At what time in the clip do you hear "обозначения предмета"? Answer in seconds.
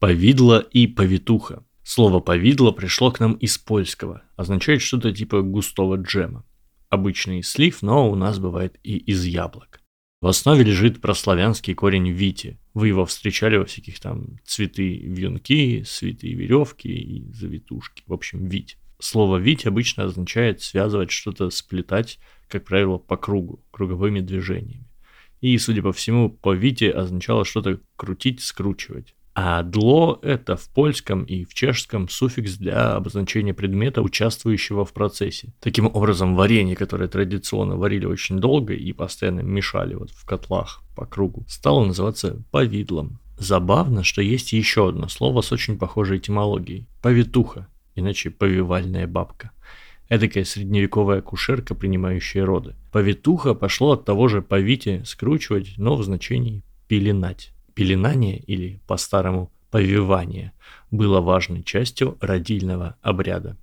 32.96-34.02